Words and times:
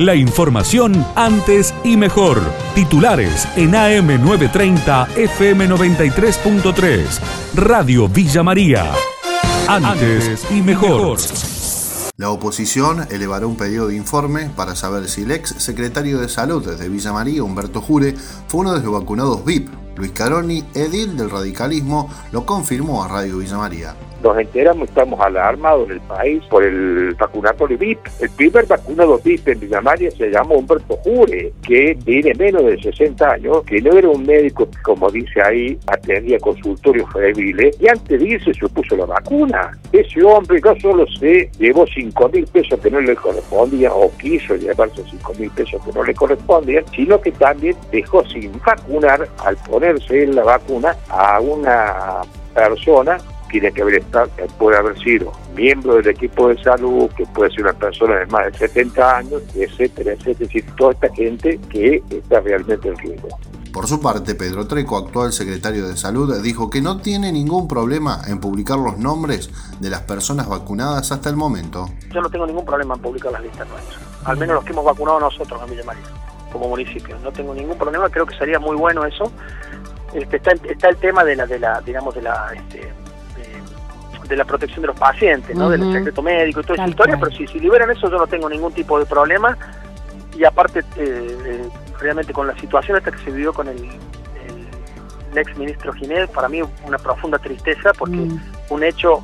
La 0.00 0.14
información 0.14 1.06
antes 1.14 1.74
y 1.84 1.98
mejor. 1.98 2.40
Titulares 2.74 3.46
en 3.54 3.72
AM930 3.72 5.08
FM93.3. 5.08 7.20
Radio 7.54 8.08
Villa 8.08 8.42
María. 8.42 8.92
Antes 9.68 10.50
y 10.50 10.62
mejor. 10.62 11.18
La 12.16 12.30
oposición 12.30 13.06
elevará 13.10 13.46
un 13.46 13.56
pedido 13.56 13.88
de 13.88 13.96
informe 13.96 14.48
para 14.48 14.74
saber 14.74 15.06
si 15.06 15.24
el 15.24 15.32
ex 15.32 15.50
secretario 15.58 16.18
de 16.18 16.30
Salud 16.30 16.66
de 16.66 16.88
Villa 16.88 17.12
María, 17.12 17.44
Humberto 17.44 17.82
Jure, 17.82 18.14
fue 18.48 18.60
uno 18.60 18.72
de 18.72 18.82
los 18.82 18.94
vacunados 18.94 19.44
VIP. 19.44 19.68
Luis 19.96 20.12
Caroni, 20.12 20.64
edil 20.74 21.16
del 21.16 21.30
radicalismo, 21.30 22.08
lo 22.32 22.46
confirmó 22.46 23.04
a 23.04 23.08
Radio 23.08 23.38
Villa 23.38 23.58
María 23.58 23.94
nos 24.22 24.38
enteramos, 24.38 24.88
estamos 24.88 25.20
alarmados 25.20 25.86
en 25.86 25.92
el 25.92 26.00
país 26.00 26.42
por 26.50 26.62
el 26.62 27.14
vacunatorio 27.14 27.78
VIP. 27.78 27.98
El 28.20 28.30
primer 28.30 28.66
vacunado 28.66 29.20
VIP 29.22 29.48
en 29.48 29.60
Villamaria 29.60 30.10
se 30.10 30.30
llamó 30.30 30.56
Humberto 30.56 30.96
Jure, 30.98 31.52
que 31.62 31.96
tiene 32.04 32.34
menos 32.34 32.64
de 32.64 32.80
60 32.80 33.30
años, 33.30 33.62
que 33.64 33.80
no 33.80 33.92
era 33.96 34.08
un 34.08 34.24
médico, 34.24 34.68
como 34.82 35.10
dice 35.10 35.40
ahí, 35.42 35.78
atendía 35.86 36.38
consultorios 36.38 37.10
febriles, 37.12 37.76
y 37.80 37.88
antes 37.88 38.20
de 38.20 38.28
irse 38.28 38.52
se 38.54 38.68
puso 38.68 38.96
la 38.96 39.06
vacuna. 39.06 39.70
Ese 39.92 40.22
hombre 40.22 40.60
no 40.60 40.78
solo 40.80 41.06
se 41.18 41.50
llevó 41.58 41.86
5 41.86 42.28
mil 42.28 42.46
pesos 42.46 42.78
que 42.80 42.90
no 42.90 43.00
le 43.00 43.16
correspondían, 43.16 43.92
o 43.94 44.10
quiso 44.18 44.56
llevarse 44.56 45.02
5 45.10 45.34
mil 45.38 45.50
pesos 45.50 45.82
que 45.84 45.92
no 45.92 46.04
le 46.04 46.14
correspondían, 46.14 46.84
sino 46.94 47.20
que 47.20 47.32
también 47.32 47.76
dejó 47.90 48.24
sin 48.26 48.52
vacunar, 48.64 49.28
al 49.44 49.56
ponerse 49.80 50.24
en 50.24 50.34
la 50.36 50.44
vacuna, 50.44 50.94
a 51.08 51.40
una 51.40 52.20
persona 52.54 53.16
tiene 53.50 53.72
que 53.72 53.82
haber 53.82 53.96
estado, 53.96 54.30
puede 54.58 54.76
haber 54.76 54.96
sido 55.02 55.32
miembro 55.56 55.94
del 55.94 56.08
equipo 56.08 56.48
de 56.48 56.62
salud, 56.62 57.10
que 57.16 57.26
puede 57.26 57.50
ser 57.50 57.62
una 57.62 57.72
persona 57.72 58.16
de 58.16 58.26
más 58.26 58.52
de 58.52 58.58
70 58.58 59.16
años, 59.16 59.42
etcétera, 59.54 60.12
etcétera, 60.12 60.32
es 60.32 60.38
decir, 60.38 60.64
toda 60.76 60.92
esta 60.92 61.12
gente 61.14 61.58
que 61.70 62.02
está 62.10 62.40
realmente 62.40 62.88
en 62.88 62.96
riesgo. 62.98 63.28
Por 63.72 63.86
su 63.86 64.00
parte, 64.00 64.34
Pedro 64.34 64.66
Treco, 64.66 64.98
actual 64.98 65.32
secretario 65.32 65.88
de 65.88 65.96
Salud, 65.96 66.42
dijo 66.42 66.68
que 66.70 66.82
no 66.82 66.98
tiene 66.98 67.32
ningún 67.32 67.66
problema 67.66 68.20
en 68.26 68.40
publicar 68.40 68.78
los 68.78 68.98
nombres 68.98 69.50
de 69.80 69.90
las 69.90 70.02
personas 70.02 70.48
vacunadas 70.48 71.10
hasta 71.10 71.30
el 71.30 71.36
momento. 71.36 71.88
Yo 72.12 72.20
no 72.20 72.28
tengo 72.28 72.46
ningún 72.46 72.64
problema 72.64 72.94
en 72.96 73.00
publicar 73.00 73.32
las 73.32 73.42
listas 73.42 73.66
nuestras, 73.68 73.98
al 74.24 74.36
menos 74.36 74.56
los 74.56 74.64
que 74.64 74.72
hemos 74.72 74.84
vacunado 74.84 75.20
nosotros 75.20 75.60
en 75.64 75.70
Villa 75.70 75.84
María, 75.84 76.02
como 76.52 76.68
municipio. 76.68 77.16
No 77.22 77.32
tengo 77.32 77.54
ningún 77.54 77.78
problema, 77.78 78.08
creo 78.08 78.26
que 78.26 78.36
sería 78.36 78.58
muy 78.58 78.76
bueno 78.76 79.04
eso. 79.04 79.32
Este, 80.14 80.36
está, 80.36 80.52
está, 80.52 80.88
el 80.88 80.96
tema 80.96 81.24
de 81.24 81.36
la, 81.36 81.46
de 81.46 81.58
la 81.58 81.80
digamos, 81.82 82.14
de 82.14 82.22
la, 82.22 82.52
este, 82.54 82.92
de 84.30 84.36
la 84.36 84.44
protección 84.44 84.80
de 84.80 84.86
los 84.88 84.98
pacientes, 84.98 85.54
¿no? 85.56 85.68
Del 85.68 85.92
secreto 85.92 86.22
médico 86.22 86.60
y 86.60 86.62
toda 86.62 86.74
esa 86.74 86.88
historia, 86.88 87.18
pero 87.18 87.32
si, 87.32 87.46
si 87.48 87.58
liberan 87.58 87.90
eso 87.90 88.08
yo 88.08 88.16
no 88.16 88.26
tengo 88.26 88.48
ningún 88.48 88.72
tipo 88.72 88.98
de 88.98 89.04
problema 89.04 89.58
y 90.36 90.44
aparte 90.44 90.80
eh, 90.96 91.36
eh, 91.44 91.68
realmente 91.98 92.32
con 92.32 92.46
la 92.46 92.56
situación 92.58 92.96
esta 92.96 93.10
que 93.10 93.18
se 93.18 93.30
vivió 93.30 93.52
con 93.52 93.68
el, 93.68 93.76
el, 93.76 95.38
ex 95.38 95.56
ministro 95.58 95.92
Ginés, 95.92 96.30
para 96.30 96.48
mí 96.48 96.62
una 96.86 96.98
profunda 96.98 97.38
tristeza 97.38 97.92
porque 97.92 98.16
mm. 98.16 98.40
un 98.70 98.84
hecho 98.84 99.20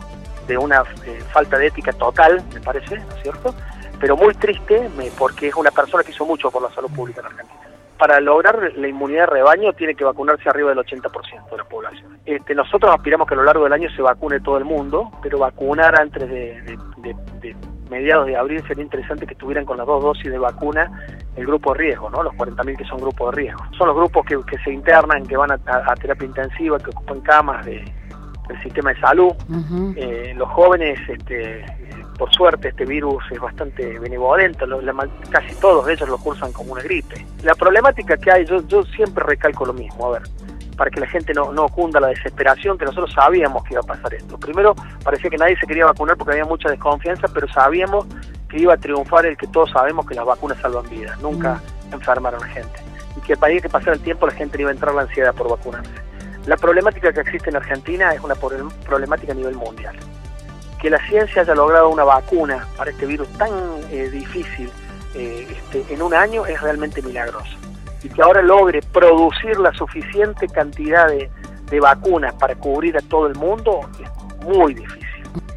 de 0.48 0.58
una 0.58 0.82
eh, 1.04 1.20
falta 1.32 1.56
de 1.56 1.68
ética 1.68 1.92
total, 1.92 2.42
me 2.52 2.60
parece, 2.60 2.98
¿no 2.98 3.14
es 3.16 3.22
cierto? 3.22 3.54
Pero 4.00 4.16
muy 4.16 4.34
triste 4.34 4.88
porque 5.18 5.48
es 5.48 5.54
una 5.54 5.70
persona 5.70 6.02
que 6.02 6.10
hizo 6.10 6.24
mucho 6.24 6.50
por 6.50 6.62
la 6.62 6.70
salud 6.70 6.90
pública 6.94 7.20
en 7.20 7.26
Argentina 7.26 7.66
para 7.98 8.20
lograr 8.20 8.72
la 8.76 8.88
inmunidad 8.88 9.20
de 9.20 9.26
rebaño 9.26 9.72
tiene 9.72 9.94
que 9.94 10.04
vacunarse 10.04 10.48
arriba 10.48 10.70
del 10.70 10.78
80% 10.78 11.50
de 11.50 11.56
la 11.56 11.64
población. 11.64 12.18
Este, 12.26 12.54
nosotros 12.54 12.92
aspiramos 12.94 13.26
que 13.26 13.34
a 13.34 13.36
lo 13.38 13.44
largo 13.44 13.64
del 13.64 13.72
año 13.72 13.88
se 13.94 14.02
vacune 14.02 14.40
todo 14.40 14.58
el 14.58 14.64
mundo, 14.64 15.10
pero 15.22 15.38
vacunar 15.38 15.98
antes 16.00 16.28
de, 16.28 16.78
mediados 17.90 18.26
de 18.26 18.36
abril 18.36 18.62
sería 18.66 18.82
interesante 18.82 19.26
que 19.26 19.34
estuvieran 19.34 19.64
con 19.64 19.78
las 19.78 19.86
dos 19.86 20.02
dosis 20.02 20.30
de 20.30 20.38
vacuna 20.38 20.90
el 21.36 21.46
grupo 21.46 21.72
de 21.72 21.78
riesgo, 21.80 22.10
¿no? 22.10 22.22
los 22.22 22.34
40.000 22.34 22.76
que 22.76 22.84
son 22.84 22.98
grupos 22.98 23.30
de 23.30 23.42
riesgo. 23.42 23.64
Son 23.78 23.86
los 23.86 23.96
grupos 23.96 24.26
que, 24.26 24.58
se 24.64 24.72
internan, 24.72 25.26
que 25.26 25.36
van 25.36 25.52
a, 25.52 25.94
terapia 25.94 26.26
intensiva, 26.26 26.78
que 26.78 26.90
ocupan 26.90 27.20
camas 27.20 27.64
de, 27.64 27.84
del 28.48 28.62
sistema 28.62 28.92
de 28.92 29.00
salud. 29.00 29.32
Eh, 29.96 30.34
los 30.36 30.48
jóvenes 30.48 30.98
este, 31.08 31.64
por 32.16 32.32
suerte 32.32 32.68
este 32.68 32.84
virus 32.84 33.22
es 33.30 33.40
bastante 33.40 33.98
benevolente, 33.98 34.64
casi 35.30 35.54
todos 35.56 35.88
ellos 35.88 36.08
lo 36.08 36.18
cursan 36.18 36.52
como 36.52 36.72
una 36.72 36.82
gripe. 36.82 37.26
La 37.42 37.54
problemática 37.54 38.16
que 38.16 38.30
hay, 38.30 38.44
yo, 38.46 38.66
yo 38.66 38.82
siempre 38.84 39.24
recalco 39.24 39.66
lo 39.66 39.72
mismo, 39.72 40.06
a 40.06 40.18
ver, 40.18 40.22
para 40.76 40.90
que 40.90 41.00
la 41.00 41.06
gente 41.06 41.32
no, 41.34 41.52
no 41.52 41.68
cunda 41.68 42.00
la 42.00 42.08
desesperación, 42.08 42.78
que 42.78 42.84
nosotros 42.84 43.12
sabíamos 43.12 43.64
que 43.64 43.74
iba 43.74 43.80
a 43.80 43.86
pasar 43.86 44.14
esto. 44.14 44.38
Primero, 44.38 44.74
parecía 45.02 45.30
que 45.30 45.36
nadie 45.36 45.56
se 45.58 45.66
quería 45.66 45.86
vacunar 45.86 46.16
porque 46.16 46.32
había 46.32 46.44
mucha 46.44 46.70
desconfianza, 46.70 47.28
pero 47.32 47.48
sabíamos 47.48 48.06
que 48.48 48.60
iba 48.60 48.74
a 48.74 48.76
triunfar 48.76 49.26
el 49.26 49.36
que 49.36 49.46
todos 49.48 49.70
sabemos 49.70 50.06
que 50.06 50.14
las 50.14 50.24
vacunas 50.24 50.58
salvan 50.60 50.88
vidas, 50.88 51.20
nunca 51.20 51.60
mm. 51.90 51.94
enfermaron 51.94 52.42
a 52.42 52.46
gente. 52.48 52.80
Y 53.16 53.20
que 53.20 53.36
para 53.36 53.58
que 53.58 53.68
pasara 53.68 53.94
el 53.94 54.00
tiempo 54.00 54.26
la 54.26 54.32
gente 54.32 54.60
iba 54.60 54.70
a 54.70 54.74
entrar 54.74 54.94
la 54.94 55.02
ansiedad 55.02 55.34
por 55.34 55.50
vacunarse. 55.50 55.90
La 56.46 56.56
problemática 56.56 57.12
que 57.12 57.20
existe 57.20 57.50
en 57.50 57.56
Argentina 57.56 58.12
es 58.12 58.20
una 58.20 58.36
problemática 58.36 59.32
a 59.32 59.34
nivel 59.34 59.56
mundial 59.56 59.96
que 60.80 60.90
la 60.90 60.98
ciencia 61.08 61.42
haya 61.42 61.54
logrado 61.54 61.88
una 61.88 62.04
vacuna 62.04 62.66
para 62.76 62.90
este 62.90 63.06
virus 63.06 63.28
tan 63.38 63.50
eh, 63.90 64.08
difícil 64.10 64.70
eh, 65.14 65.46
este, 65.50 65.94
en 65.94 66.02
un 66.02 66.14
año 66.14 66.46
es 66.46 66.60
realmente 66.60 67.02
milagroso. 67.02 67.56
Y 68.02 68.08
que 68.08 68.22
ahora 68.22 68.42
logre 68.42 68.82
producir 68.92 69.58
la 69.58 69.72
suficiente 69.72 70.46
cantidad 70.48 71.08
de, 71.08 71.30
de 71.70 71.80
vacunas 71.80 72.34
para 72.34 72.54
cubrir 72.54 72.96
a 72.96 73.00
todo 73.00 73.26
el 73.26 73.34
mundo 73.34 73.80
es 74.00 74.44
muy 74.46 74.74
difícil. 74.74 75.06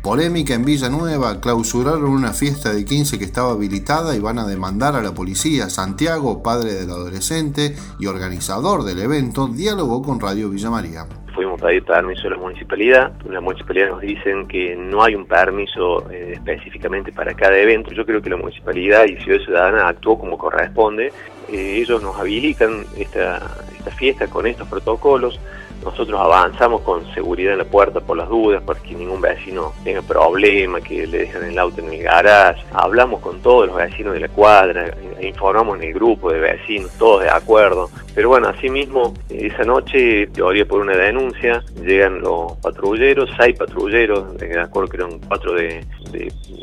Polémica 0.01 0.53
en 0.53 0.63
Villanueva, 0.63 1.41
clausuraron 1.41 2.05
una 2.05 2.31
fiesta 2.31 2.71
de 2.71 2.85
15 2.85 3.19
que 3.19 3.25
estaba 3.25 3.51
habilitada 3.51 4.15
y 4.15 4.19
van 4.19 4.39
a 4.39 4.47
demandar 4.47 4.95
a 4.95 5.01
la 5.01 5.13
policía. 5.13 5.69
Santiago, 5.69 6.41
padre 6.41 6.73
del 6.73 6.89
adolescente 6.89 7.75
y 7.99 8.07
organizador 8.07 8.85
del 8.85 8.99
evento, 8.99 9.47
dialogó 9.47 10.01
con 10.01 10.21
Radio 10.21 10.49
Villa 10.49 10.69
María 10.69 11.05
fuimos 11.39 11.63
a 11.63 11.67
pedir 11.67 11.85
permiso 11.85 12.27
a 12.27 12.31
la 12.31 12.37
municipalidad. 12.37 13.13
La 13.29 13.39
municipalidad 13.39 13.87
nos 13.91 14.01
dicen 14.01 14.45
que 14.45 14.75
no 14.75 15.01
hay 15.01 15.15
un 15.15 15.25
permiso 15.25 16.11
eh, 16.11 16.33
específicamente 16.33 17.13
para 17.13 17.33
cada 17.33 17.57
evento. 17.57 17.93
Yo 17.93 18.05
creo 18.05 18.21
que 18.21 18.29
la 18.29 18.35
municipalidad 18.35 19.05
y 19.05 19.15
Ciudad 19.23 19.39
Ciudadana 19.45 19.87
actuó 19.87 20.19
como 20.19 20.37
corresponde. 20.37 21.13
Eh, 21.47 21.77
ellos 21.77 22.03
nos 22.03 22.19
habilitan 22.19 22.83
esta, 22.97 23.37
esta 23.77 23.91
fiesta 23.91 24.27
con 24.27 24.47
estos 24.47 24.67
protocolos. 24.67 25.39
Nosotros 25.83 26.19
avanzamos 26.19 26.81
con 26.81 27.05
seguridad 27.13 27.53
en 27.53 27.59
la 27.59 27.65
puerta 27.65 28.01
por 28.01 28.17
las 28.17 28.27
dudas, 28.27 28.61
porque 28.65 28.95
ningún 28.95 29.21
vecino 29.21 29.73
tenga 29.83 30.01
problema, 30.01 30.81
que 30.81 31.07
le 31.07 31.19
dejan 31.19 31.43
el 31.43 31.57
auto 31.57 31.81
en 31.81 31.93
el 31.93 32.03
garage. 32.03 32.61
Hablamos 32.73 33.21
con 33.21 33.41
todos 33.41 33.67
los 33.67 33.77
vecinos 33.77 34.13
de 34.13 34.19
la 34.21 34.27
cuadra, 34.27 34.93
informamos 35.21 35.77
en 35.77 35.85
el 35.85 35.93
grupo 35.93 36.31
de 36.31 36.39
vecinos, 36.39 36.91
todos 36.97 37.23
de 37.23 37.29
acuerdo. 37.29 37.89
Pero 38.13 38.29
bueno, 38.29 38.49
asimismo, 38.49 39.13
esa 39.29 39.63
noche, 39.63 40.27
teoría 40.27 40.65
por 40.65 40.81
una 40.81 40.97
denuncia, 40.97 41.63
llegan 41.81 42.19
los 42.19 42.57
patrulleros, 42.57 43.29
seis 43.37 43.57
patrulleros, 43.57 44.37
de 44.37 44.59
acuerdo 44.59 44.89
que 44.89 44.97
eran 44.97 45.19
cuatro 45.27 45.53
de, 45.53 45.85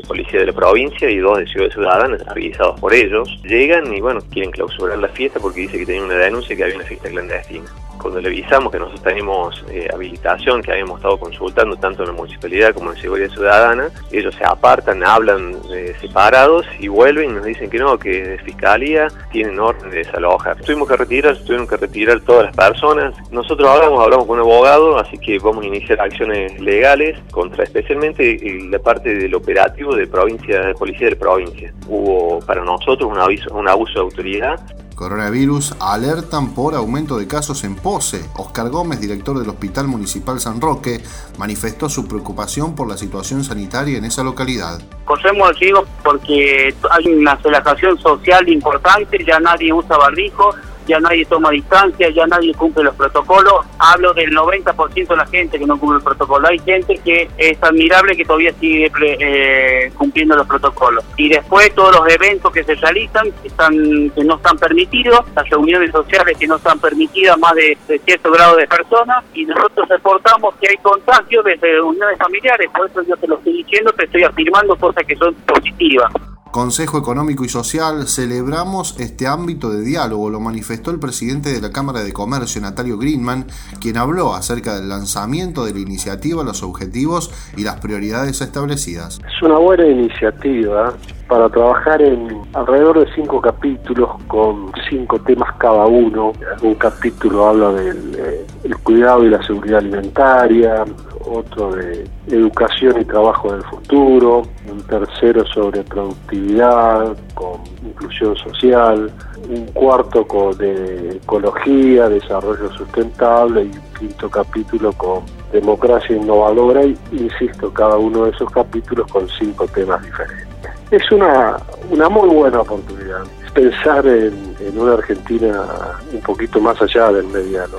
policía 0.07 0.41
de 0.41 0.45
la 0.47 0.53
provincia 0.53 1.09
y 1.09 1.17
dos 1.17 1.39
de 1.39 1.47
Ciudad 1.47 1.71
Ciudadana, 1.71 2.17
avisados 2.27 2.79
por 2.79 2.93
ellos. 2.93 3.27
Llegan 3.43 3.91
y 3.93 3.99
bueno, 3.99 4.19
quieren 4.31 4.51
clausurar 4.51 4.99
la 4.99 5.07
fiesta 5.09 5.39
porque 5.39 5.61
dice 5.61 5.79
que 5.79 5.85
tenían 5.85 6.05
una 6.05 6.17
denuncia 6.17 6.55
que 6.55 6.63
había 6.63 6.75
una 6.75 6.85
fiesta 6.85 7.09
clandestina 7.09 7.65
cuando 7.97 8.21
le 8.21 8.29
avisamos 8.29 8.71
que 8.71 8.79
nosotros 8.79 9.03
tenemos 9.07 9.63
eh, 9.69 9.87
habilitación, 9.93 10.61
que 10.61 10.71
habíamos 10.71 10.97
estado 10.97 11.17
consultando 11.17 11.77
tanto 11.77 12.03
en 12.03 12.09
la 12.09 12.15
municipalidad 12.15 12.73
como 12.73 12.91
en 12.91 12.97
Seguridad 12.97 13.29
Ciudadana, 13.29 13.89
ellos 14.11 14.35
se 14.35 14.43
apartan, 14.43 15.03
hablan 15.03 15.55
eh, 15.73 15.95
separados 16.01 16.65
y 16.79 16.89
vuelven 16.89 17.29
y 17.29 17.33
nos 17.33 17.45
dicen 17.45 17.69
que 17.69 17.79
no, 17.79 17.97
que 17.97 18.21
de 18.21 18.37
fiscalía 18.39 19.07
tienen 19.31 19.59
orden 19.59 19.89
de 19.91 19.99
desalojar. 19.99 20.57
Tuvimos 20.57 20.89
que 20.89 20.97
retirar, 20.97 21.37
tuvieron 21.37 21.67
que 21.67 21.77
retirar 21.77 22.19
todas 22.21 22.47
las 22.47 22.55
personas. 22.55 23.15
Nosotros 23.31 23.69
hablamos, 23.69 24.03
hablamos 24.03 24.27
con 24.27 24.39
un 24.39 24.41
abogado, 24.41 24.99
así 24.99 25.17
que 25.17 25.39
vamos 25.39 25.63
a 25.63 25.67
iniciar 25.67 26.01
acciones 26.01 26.59
legales 26.59 27.17
contra 27.31 27.63
especialmente 27.63 28.31
eh, 28.31 28.67
la 28.69 28.79
parte 28.79 29.15
del 29.15 29.33
operativo 29.35 29.95
de 29.95 30.05
provincia, 30.05 30.61
de 30.61 30.73
policía 30.73 31.09
de 31.09 31.15
provincia. 31.15 31.73
Hubo 31.87 32.39
para 32.41 32.63
nosotros 32.63 33.09
un 33.09 33.19
aviso, 33.19 33.53
un 33.53 33.69
abuso 33.69 33.93
de 33.93 33.99
autoridad 34.01 34.59
Coronavirus 34.97 35.75
alertan 35.79 36.55
por 36.55 36.73
aumento 36.73 37.19
de 37.19 37.27
casos 37.27 37.63
en 37.63 37.75
Pose. 37.75 38.25
Oscar 38.35 38.69
Gómez, 38.69 38.99
director 38.99 39.37
del 39.37 39.47
Hospital 39.47 39.87
Municipal 39.87 40.39
San 40.39 40.59
Roque, 40.59 41.03
manifestó 41.37 41.87
su 41.87 42.07
preocupación 42.07 42.73
por 42.73 42.89
la 42.89 42.97
situación 42.97 43.43
sanitaria 43.43 43.99
en 43.99 44.05
esa 44.05 44.23
localidad. 44.23 44.81
Corremos 45.05 45.59
riesgo 45.59 45.85
porque 46.03 46.73
hay 46.89 47.07
una 47.13 47.35
relajación 47.35 47.99
social 47.99 48.49
importante, 48.49 49.23
ya 49.23 49.39
nadie 49.39 49.71
usa 49.71 49.97
barbijo, 49.97 50.55
ya 50.87 50.99
nadie 50.99 51.25
toma 51.25 51.51
distancia, 51.51 52.09
ya 52.09 52.25
nadie 52.25 52.53
cumple 52.53 52.83
los 52.83 52.95
protocolos. 52.95 53.65
Hablo 53.77 54.13
del 54.13 54.31
90% 54.31 55.07
de 55.07 55.15
la 55.15 55.25
gente 55.27 55.59
que 55.59 55.65
no 55.65 55.77
cumple 55.77 55.97
el 55.97 56.03
protocolo. 56.03 56.47
Hay 56.47 56.59
gente 56.59 56.97
que 57.03 57.29
es 57.37 57.61
admirable 57.61 58.15
que 58.15 58.25
todavía 58.25 58.53
sigue 58.53 58.91
eh, 59.01 59.91
cumpliendo 59.97 60.35
los 60.35 60.47
protocolos. 60.47 61.03
Y 61.17 61.29
después 61.29 61.73
todos 61.75 61.95
los 61.95 62.07
eventos 62.13 62.51
que 62.51 62.63
se 62.63 62.75
realizan 62.75 63.27
están, 63.43 63.73
que 64.11 64.23
no 64.23 64.35
están 64.35 64.57
permitidos, 64.57 65.19
las 65.35 65.49
reuniones 65.49 65.91
sociales 65.91 66.37
que 66.37 66.47
no 66.47 66.55
están 66.55 66.79
permitidas 66.79 67.37
más 67.37 67.53
de, 67.55 67.77
cierto 68.05 68.31
grado 68.31 68.55
de 68.55 68.67
personas 68.67 69.23
y 69.33 69.45
nosotros 69.45 69.87
reportamos 69.89 70.55
que 70.61 70.69
hay 70.69 70.77
contagios 70.77 71.43
desde 71.43 71.73
reuniones 71.73 72.17
familiares. 72.17 72.69
Por 72.75 72.89
eso 72.89 73.01
yo 73.03 73.17
te 73.17 73.27
lo 73.27 73.37
estoy 73.37 73.63
diciendo, 73.63 73.91
te 73.93 74.05
estoy 74.05 74.23
afirmando 74.23 74.75
cosas 74.77 75.05
que 75.05 75.15
son 75.15 75.33
positivas. 75.33 76.11
Consejo 76.57 76.97
Económico 76.97 77.45
y 77.45 77.49
Social, 77.49 78.07
celebramos 78.07 78.99
este 78.99 79.27
ámbito 79.27 79.69
de 79.69 79.83
diálogo, 79.83 80.31
lo 80.31 80.39
manifestó 80.39 80.89
el 80.89 80.99
presidente 80.99 81.53
de 81.53 81.61
la 81.61 81.71
Cámara 81.71 81.99
de 82.01 82.11
Comercio, 82.11 82.59
Natalio 82.59 82.97
Greenman, 82.97 83.45
quien 83.79 83.95
habló 83.95 84.33
acerca 84.33 84.73
del 84.73 84.89
lanzamiento 84.89 85.65
de 85.65 85.73
la 85.75 85.79
iniciativa, 85.81 86.43
los 86.43 86.63
objetivos 86.63 87.29
y 87.55 87.63
las 87.63 87.79
prioridades 87.79 88.41
establecidas. 88.41 89.19
Es 89.19 89.43
una 89.43 89.59
buena 89.59 89.85
iniciativa 89.85 90.95
para 91.27 91.47
trabajar 91.47 92.01
en 92.01 92.41
alrededor 92.53 93.05
de 93.05 93.13
cinco 93.13 93.39
capítulos 93.39 94.09
con 94.27 94.71
cinco 94.89 95.19
temas 95.21 95.53
cada 95.59 95.85
uno. 95.85 96.33
Un 96.63 96.73
capítulo 96.73 97.45
habla 97.49 97.71
del 97.73 98.15
eh, 98.17 98.47
cuidado 98.81 99.23
y 99.23 99.29
la 99.29 99.45
seguridad 99.45 99.77
alimentaria, 99.77 100.85
otro 101.29 101.75
de 101.75 102.07
educación 102.27 103.01
y 103.01 103.05
trabajo 103.05 103.51
del 103.51 103.63
futuro, 103.63 104.43
un 104.69 104.81
tercero 104.83 105.45
sobre 105.47 105.83
productividad 105.83 107.15
con 107.33 107.61
inclusión 107.85 108.35
social, 108.35 109.11
un 109.49 109.65
cuarto 109.67 110.25
con 110.25 110.57
de 110.57 111.17
ecología, 111.17 112.09
desarrollo 112.09 112.71
sustentable 112.73 113.63
y 113.63 113.67
un 113.67 113.93
quinto 113.99 114.29
capítulo 114.29 114.91
con 114.93 115.23
democracia 115.51 116.15
innovadora 116.15 116.83
y 116.83 116.97
insisto, 117.11 117.73
cada 117.73 117.97
uno 117.97 118.25
de 118.25 118.31
esos 118.31 118.49
capítulos 118.51 119.11
con 119.11 119.27
cinco 119.29 119.67
temas 119.67 120.03
diferentes. 120.03 120.47
Es 120.91 121.11
una, 121.11 121.57
una 121.91 122.09
muy 122.09 122.29
buena 122.29 122.61
oportunidad 122.61 123.23
pensar 123.57 124.05
en, 124.05 124.55
una 124.77 124.93
Argentina 124.93 125.65
un 126.13 126.21
poquito 126.21 126.59
más 126.61 126.79
allá 126.79 127.11
del 127.11 127.25
mediano. 127.27 127.77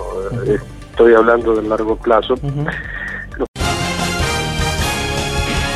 Estoy 0.90 1.14
hablando 1.14 1.54
del 1.54 1.68
largo 1.68 1.94
plazo. 1.94 2.34